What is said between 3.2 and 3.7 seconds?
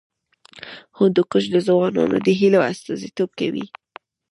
کوي.